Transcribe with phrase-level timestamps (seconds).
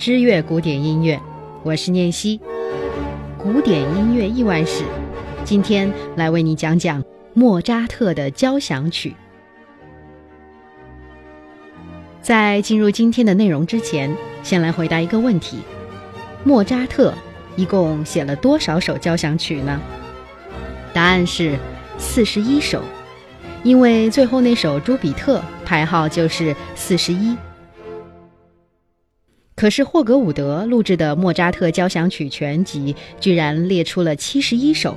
[0.00, 1.20] 知乐古典音乐，
[1.62, 2.40] 我是念希。
[3.36, 4.82] 古典音乐意外史，
[5.44, 7.04] 今天来为你讲讲
[7.34, 9.14] 莫扎特的交响曲。
[12.22, 15.58] 在进入今天的内容之前，先来回答一个问题：
[16.44, 17.12] 莫扎特
[17.54, 19.78] 一共写了多少首交响曲呢？
[20.94, 21.58] 答案是
[21.98, 22.82] 四十一首，
[23.62, 27.36] 因为最后那首朱比特排号就是四十一。
[29.60, 34.96] 可是霍格伍德录制的莫扎特交响曲全集居然列出了七十一首，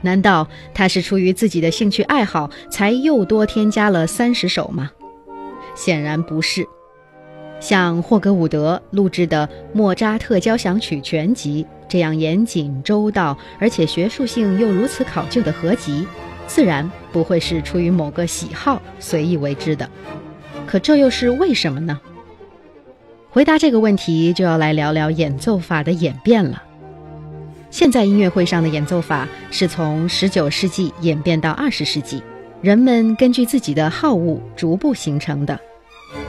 [0.00, 4.90] 难道他是出于自己的兴趣爱好才又多添加了三十首吗？
[5.76, 6.66] 显然不是。
[7.60, 16.04] 像霍格伍德录制的莫扎特交响曲全集这样严谨周到，而且学术性又如此考究的合集，
[16.48, 19.88] 自然不会是出于某个喜好随意为之的。
[20.66, 22.00] 可这又是为什么呢？
[23.34, 26.62] 回答这个问题，就要来聊聊演奏法的演变了。
[27.70, 32.22] 现在音乐会上的演奏法是从十九世纪演变到二十世纪，
[32.60, 35.58] 人们根据自己的好恶逐步形成的。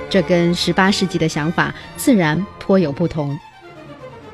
[0.10, 3.38] 这跟十八世纪的想法自然颇有不同。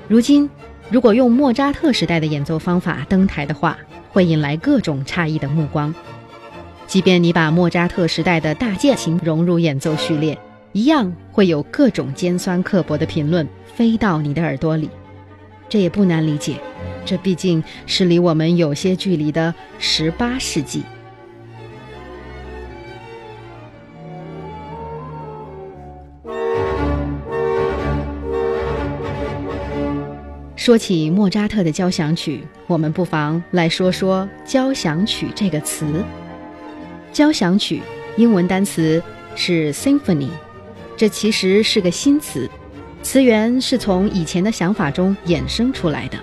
[0.08, 0.48] 如今，
[0.92, 3.76] 如果用莫扎特时代的演奏方法登台的话，
[4.12, 5.92] 会引来各种诧异的目光。
[6.86, 10.38] 即便你把莫扎特时代的大键琴融入演奏序列。
[10.72, 14.90] 一样会有各种尖酸刻薄的评论飞到你的耳朵里，
[15.68, 16.58] 这也不难理解，
[17.06, 20.84] 这毕竟是离我们有些距离的十八世纪。
[30.56, 36.04] 说起莫扎特的交响曲，我们不妨来说说“交响曲”这个词。
[37.12, 37.82] 交响曲
[38.18, 39.02] 英文单词
[39.36, 40.30] 是 symphony。
[41.00, 42.50] 这其实是个新词，
[43.02, 46.20] 词源是从以前的想法中衍生出来的。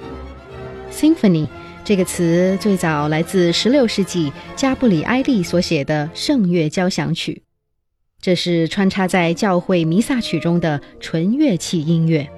[0.92, 1.48] Symphony
[1.82, 7.42] 这个词最早来自16世纪加布里埃利所写的圣乐交响曲，
[8.20, 12.28] 这是穿插在教会弥撒曲中的纯乐器音乐。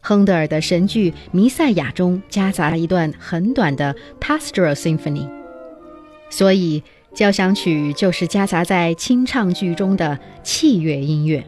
[0.00, 5.30] 亨德尔的神剧《弥赛亚》中夹杂了一段很短的 Pastoral Symphony，
[6.28, 6.82] 所以。
[7.14, 11.42] 交响曲就是夹杂在清唱剧中的器乐音乐。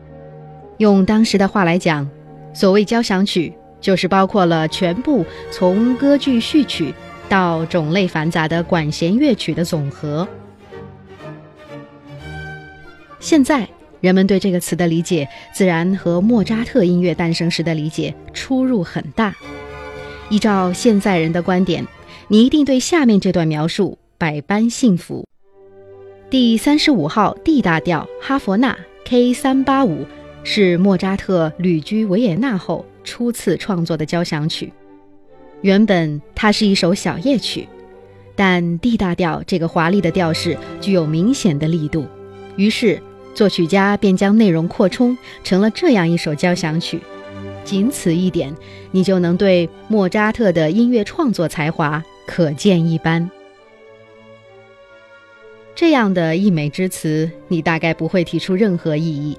[0.78, 2.08] 用当时的话来讲，
[2.54, 6.94] 所谓交响曲，就是包括了全部从歌剧序曲
[7.28, 10.26] 到种类繁杂的管弦乐曲的总和。
[13.18, 13.68] 现在
[14.00, 19.34] 人们对这个词的理解，自然和莫扎特音乐诞生时的理解出入很大。
[20.28, 21.84] 依照现在人的观点，
[22.28, 25.26] 你一定对下面这段描述百般信服。
[26.28, 30.04] 第三十五号 D 大调哈佛纳 K 三八五
[30.42, 34.72] 是莫扎特旅居维也纳后初次创作的交响曲。
[35.60, 37.68] 原本它是一首小夜曲，
[38.34, 42.04] 但 D 大调这个华丽的调式具有明显的力度，
[42.56, 43.00] 于是
[43.32, 47.00] 作曲家便将内容扩充成了这样一首交响曲。
[47.62, 48.52] 仅此一点，
[48.90, 53.30] 你就能对莫扎特的音乐创作才华可见一斑。
[55.76, 59.36] 这样的溢美之词，你大概不会提出任何异议，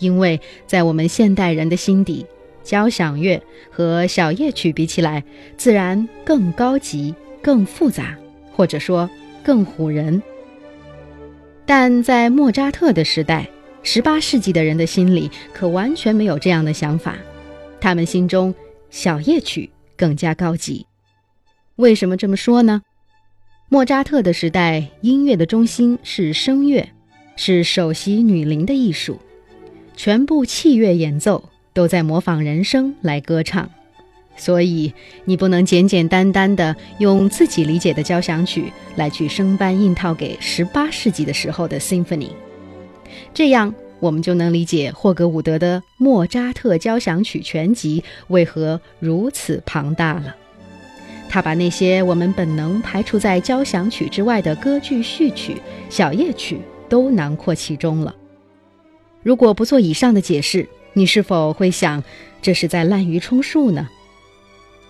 [0.00, 2.26] 因为在我们现代人的心底，
[2.64, 3.40] 交响乐
[3.70, 5.22] 和小夜曲比起来，
[5.56, 8.18] 自然更高级、更复杂，
[8.50, 9.08] 或者说
[9.44, 10.20] 更唬人。
[11.64, 13.48] 但在莫扎特的时代，
[13.84, 17.16] 十八世纪的人的心里可完全没有这样的想法，
[17.80, 18.52] 他们心中
[18.90, 20.84] 小夜曲更加高级。
[21.76, 22.82] 为什么这么说呢？
[23.70, 26.88] 莫扎特的时代，音乐的中心是声乐，
[27.36, 29.20] 是首席女伶的艺术，
[29.94, 33.68] 全部器乐演奏都在模仿人声来歌唱，
[34.38, 34.94] 所以
[35.26, 42.30] 你不能简简单单的用自己理解的交响曲来去生搬硬套给十八世纪的时候的 symphony，
[43.34, 50.34] 这样我们就能理解霍格伍德的莫扎特交响曲全集为何如此庞大了。
[51.28, 55.60] 他把那些我们本能排除在交响曲之外的歌剧序曲、
[55.90, 58.14] 小夜曲都囊括其中了。
[59.22, 62.02] 如果不做以上的解释，你是否会想
[62.40, 63.88] 这是在滥竽充数呢？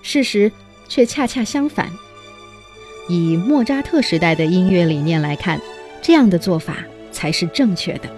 [0.01, 0.53] 事实
[0.89, 1.91] 却恰恰相反。
[3.09, 5.61] 以莫扎特时代的音乐理念来看，
[6.01, 6.77] 这样的做法
[7.11, 8.09] 才是正确的。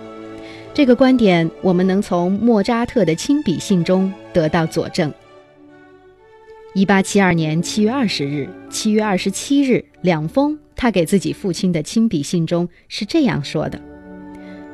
[0.74, 5.12] 这个观点，我们能从莫扎特的亲笔信中得到佐证。
[6.72, 13.80] 一八七二年七月二十日、七月二十七日两封他给自己父亲的亲笔信中是这样说的：“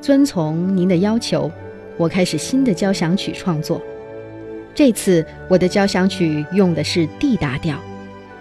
[0.02, 1.50] 遵从您的要求，
[1.96, 3.80] 我开始新的交响曲创作。
[4.74, 7.82] 这次我的交响曲用的是 D 大调，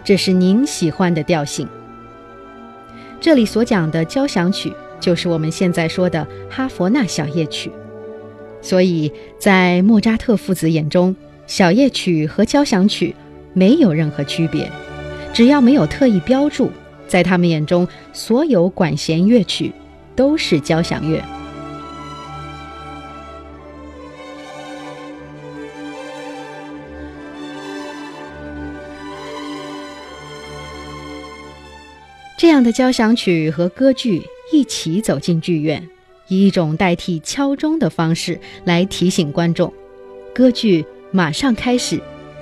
[0.03, 1.65] 这是您喜欢的调性。
[3.21, 7.71] 这里所讲的交响曲，就是我们现在说的哈佛纳小夜曲。
[8.61, 9.09] 所以
[9.39, 11.15] 在莫扎特父子眼中，
[11.47, 13.15] 小夜曲和交响曲
[13.55, 14.69] 没有任何区别，
[15.33, 16.69] 只要没有特意标注，
[17.07, 19.71] 在他们眼中，所有管弦乐曲
[20.13, 21.23] 都是交响乐。
[32.37, 35.81] 这样的交响曲和歌剧一起走进剧院，
[36.27, 39.73] 以一种代替敲钟的方式来提醒观众：
[40.33, 41.99] 歌剧马上开始，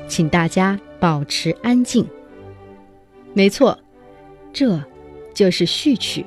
[0.07, 2.07] 请大家保持安静。
[3.33, 3.77] 没错，
[4.53, 4.81] 这
[5.33, 6.25] 就是序曲。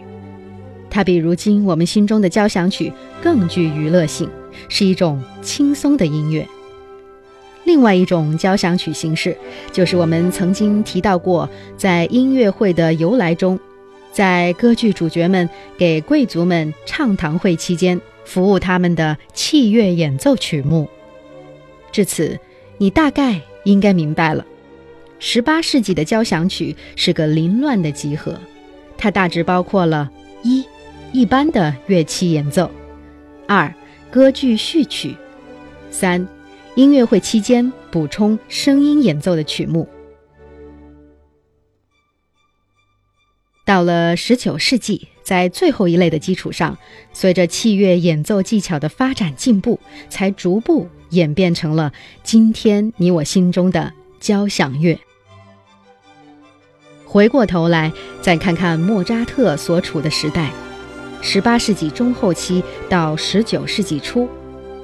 [0.90, 2.92] 它比如今我们心中的交响曲
[3.22, 4.28] 更具娱乐性，
[4.68, 6.46] 是一种轻松的音乐。
[7.64, 9.34] 另外一种交响曲形式，
[9.72, 11.48] 就是我们曾经提到过，
[11.78, 13.58] 在音乐会的由来中，
[14.12, 15.48] 在歌剧主角们
[15.78, 20.86] 给贵族们唱堂会期间，服务他们的器乐演奏曲目。
[21.90, 22.38] 至此，
[22.76, 24.44] 你大概应该明白了，
[25.18, 28.38] 十八世纪的交响曲是个凌乱的集合，
[28.98, 30.10] 它大致包括了：
[30.42, 30.64] 一、
[31.12, 32.70] 一般的乐器演奏；
[33.48, 33.72] 二、
[34.10, 35.10] 歌剧序曲；
[35.90, 36.26] 三。
[36.74, 39.88] 音乐会期间补充声音演奏的曲目。
[43.64, 46.76] 到了十九世纪，在最后一类的基础上，
[47.14, 49.80] 随着器乐演奏技巧的发展进步，
[50.10, 51.90] 才逐步演变成了
[52.22, 53.90] 今天你我心中的
[54.26, 54.98] 交响乐。
[57.04, 60.50] 回过头来再看看莫扎特所处的时代，
[61.22, 64.28] 十八世纪中后期到十九世纪初。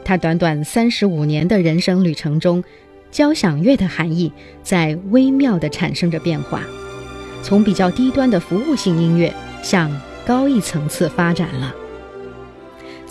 [0.04, 2.62] 他短短三十五年的人生旅程中，
[3.10, 6.62] 交响乐的含义在微妙地产生着变化，
[7.42, 9.90] 从比较低端的服务性音乐向
[10.24, 11.74] 高一层次发展了。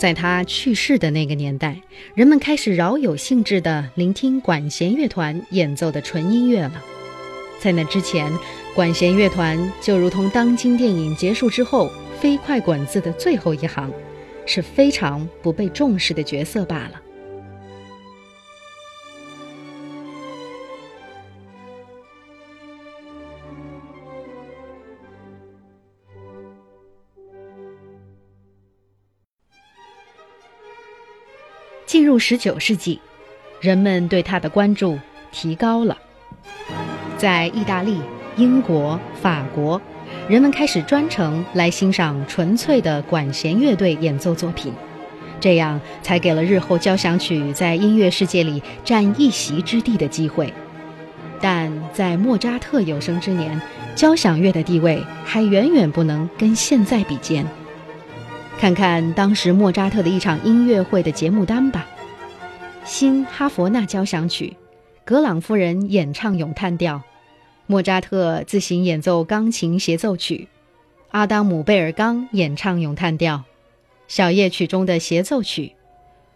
[0.02, 1.80] 在他去世的那个年代，
[2.16, 6.82] 人们开始饶有兴致地聆听管弦乐团演奏的纯音乐了。
[7.60, 8.28] 在那之前，
[8.74, 11.88] 管弦乐团就如同当今电影结束之后
[12.18, 13.88] 飞快滚字的最后一行。
[14.44, 17.00] 是非常不被重视的角色罢了。
[31.86, 33.00] 进入十九世纪，
[33.60, 34.98] 人们对他的关注
[35.30, 35.98] 提高了，
[37.18, 38.00] 在意大利、
[38.36, 39.80] 英国、法国。
[40.28, 44.72] 人们开始专程来欣赏纯粹的管弦乐队演奏作品，
[45.40, 50.52] 这样才给了日后交响曲在音乐世界里占一席之地的机会。
[51.40, 53.60] 但在莫扎特有生之年，
[53.96, 57.44] 交响乐的地位还远远不能跟现在比肩。
[58.62, 61.84] 看看当时莫扎特的一场音乐会的节目单吧：
[62.84, 64.56] 新哈佛纳交响曲，
[65.04, 67.02] 格朗夫人演唱咏叹调。
[67.66, 70.46] 莫扎特自行演奏钢琴协奏曲，
[71.10, 73.42] 阿当姆贝尔刚演唱咏叹调，
[74.06, 75.72] 小夜曲中的协奏曲，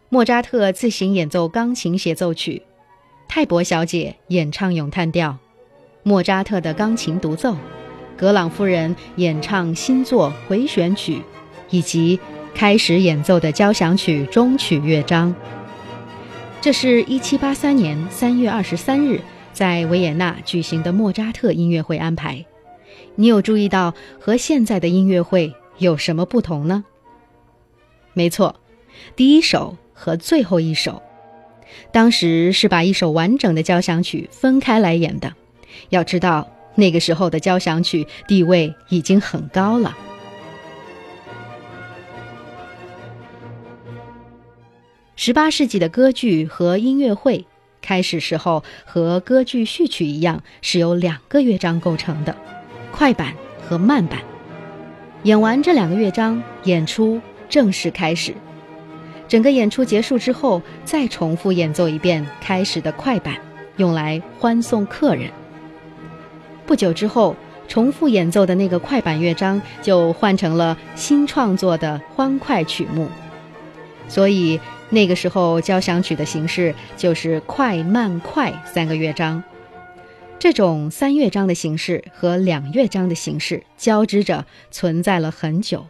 [0.09, 2.63] 莫扎特自行演奏钢琴协奏曲，
[3.29, 5.39] 泰伯小姐演唱咏叹调，
[6.03, 7.57] 莫扎特的钢琴独奏，
[8.17, 11.23] 格朗夫人演唱新作回旋曲，
[11.71, 12.19] 以及
[12.55, 15.35] 开始演奏的交响曲终曲乐章。
[16.61, 19.21] 这是一七八三年三月二十三日。
[19.53, 22.45] 在维也纳举行的莫扎特音乐会安排，
[23.15, 26.85] 你有注意到和现在的音乐会有什么不同呢？
[28.13, 28.57] 没错，
[29.17, 31.01] 第一首和最后一首，
[31.91, 35.33] 当时是把一首完整的交响曲分开来演的。
[35.89, 39.97] 要知道，那个时候的交响曲地位已经很高了。
[45.27, 47.45] 十八世纪的歌剧和音乐会。
[47.83, 52.37] 开始时候和歌剧序曲一样，是由两个乐章构成的，
[52.93, 54.21] 快板和慢板。
[55.25, 58.33] 演完这两个乐章，演出正式开始。
[59.27, 63.35] 整个演出结束之后，再重复演奏一遍开始的快板，
[63.79, 65.29] 用来欢送客人。
[66.67, 67.35] 不久之后，
[67.67, 73.09] 重复演奏的那个快板乐章就换成了新创作的欢快曲目。
[74.07, 74.61] 所以。
[74.89, 79.43] 那个时候，交响曲的形式就是快慢快三个乐章。
[80.39, 85.87] 这种三乐章的形式和两乐章的形式交织着存在了很久，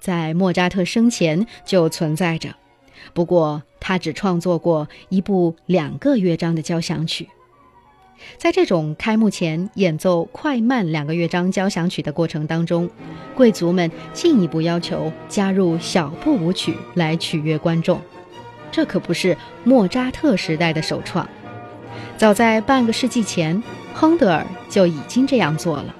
[0.00, 2.54] 在莫扎特生前就存在着，
[3.14, 7.28] 不过他只创作过一部两个乐章的交响曲。
[8.36, 12.90] 在这种开幕前演奏快慢两个乐章交响曲的过程当中，
[13.36, 17.98] 贵族们进一步要求加入小步舞曲来取悦观众。
[18.70, 21.28] 这可不是莫扎特时代的首创，
[22.16, 23.62] 早在半个世纪前，
[23.94, 25.94] 亨德尔就已经这样做了。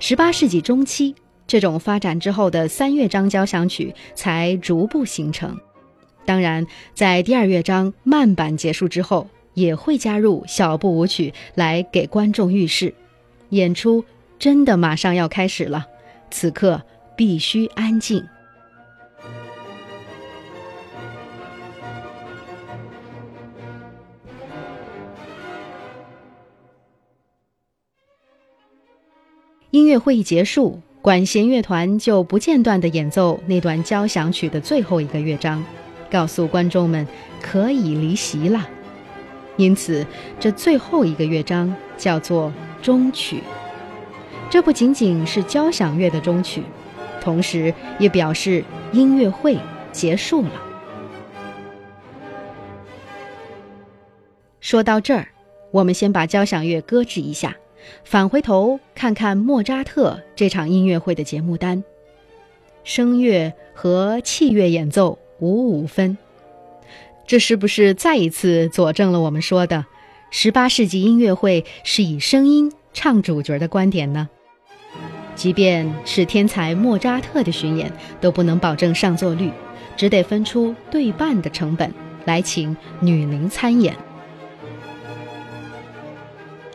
[0.00, 1.14] 十八世纪中期，
[1.46, 5.58] 这种发展之后的三乐章交响曲才逐步形成。
[6.24, 9.26] 当然，在第二乐章慢板结束之后。
[9.56, 12.92] 也会加入小步舞曲来给观众预示，
[13.48, 14.04] 演出
[14.38, 15.86] 真的马上要开始了，
[16.30, 16.82] 此刻
[17.16, 18.22] 必须安静。
[29.76, 35.62] 音乐会一结束，管弦乐团就不间断地演奏那段交响曲的最后一个乐章，
[36.10, 37.06] 告诉观众们
[37.42, 38.66] 可以离席了。
[39.58, 40.06] 因此，
[40.40, 43.42] 这最后一个乐章叫做终曲。
[44.48, 46.62] 这不仅仅是交响乐的终曲，
[47.20, 49.58] 同时也表示音乐会
[49.92, 50.52] 结束了。
[54.58, 55.28] 说到这儿，
[55.70, 57.54] 我们先把交响乐搁置一下，
[58.04, 61.82] 返回头看看莫扎特这场音乐会的节目单：
[62.84, 66.16] 声乐和器乐演奏五五分。
[67.26, 69.84] 这是不是再一次佐证了我们说的
[70.30, 74.28] 十八世纪音乐会是以声音唱主角的观点呢？
[75.34, 79.50] 即便是天才莫扎特的巡演都不能保证上座率，
[79.96, 81.92] 只得分出对半的成本
[82.24, 83.94] 来请女伶参演。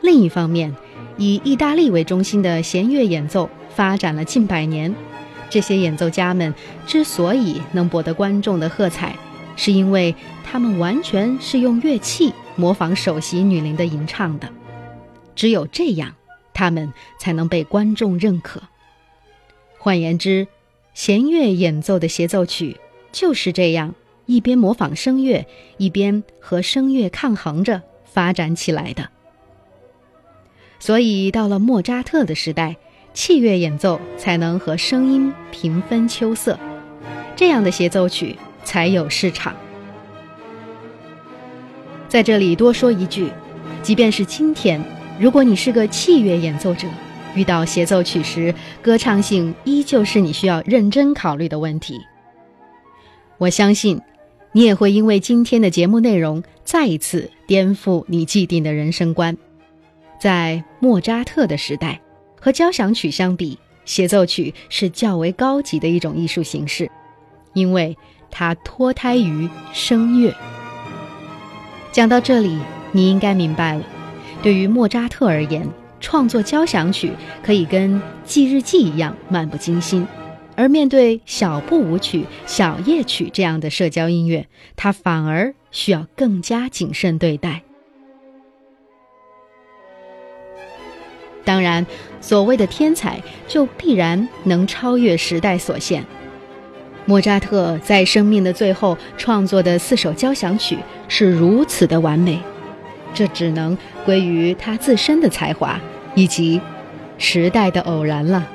[0.02, 0.76] 另一方面，
[1.22, 4.92] 以意大利为中心的弦乐演奏发展了近百年，
[5.52, 6.52] 这些演奏家们
[6.88, 9.16] 之所以能博得观众的喝彩。
[9.56, 14.50] 是因为他们完全是用乐器模仿首席女伶的吟唱的，
[15.36, 16.16] 只有这样，
[16.56, 18.64] 他们才能被观众认可。
[19.78, 20.48] 换言之，
[20.96, 22.78] 弦乐演奏的协奏曲
[23.12, 23.94] 就是这样
[24.26, 25.46] 一边模仿声乐，
[25.78, 29.08] 一边和声乐抗衡着发展起来的。
[30.82, 32.76] 所以，到了莫扎特的时代，
[33.14, 36.60] 器乐演奏才能和声音平分秋色，
[37.38, 38.36] 这样的协奏曲。
[38.64, 39.56] 才有市场。
[42.08, 43.28] 在这里多说一句，
[43.82, 44.80] 即便是今天，
[45.20, 46.88] 如果你是个器乐演奏者，
[47.34, 52.00] 遇到协奏曲时，歌唱性依旧是你需要认真考虑的问题。
[53.40, 54.00] 我相信，
[54.52, 59.36] 你也会因为今天的节目内容，再一次颠覆你既定的人生观。
[60.22, 62.00] 在莫扎特的时代，
[62.40, 66.88] 和交响曲相比，协奏曲是较为高级的一种艺术形式，
[67.54, 67.98] 因为。
[68.34, 70.34] 它脱胎于声乐。
[71.92, 72.58] 讲到这里，
[72.94, 73.84] 你应该明白了。
[74.42, 75.68] 对于莫扎特而言，
[76.00, 77.12] 创作交响曲
[77.44, 80.06] 可以跟记日记一样漫不经心；
[80.56, 84.48] 而面对小步舞曲、小夜曲这样的社交音乐，
[84.78, 87.64] 他反而需要更加谨慎对待。
[91.44, 91.86] 当然，
[92.20, 96.06] 所谓的天才，就必然能超越时代所限。
[97.06, 102.40] 莫扎特在生命的最后创作的四首交响曲是如此的完美，
[103.14, 105.82] 这只能归于他自身的才华
[106.14, 106.62] 以及
[107.18, 108.48] 时代的偶然了。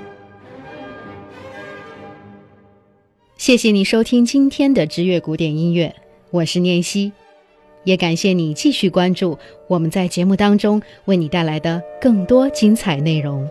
[3.36, 5.94] 谢谢你收听今天的知乐古典音乐，
[6.30, 7.12] 我是念希，
[7.86, 9.38] 也感谢你继续关注
[9.68, 13.48] 我们在节目当中为你带来的更多精彩内容。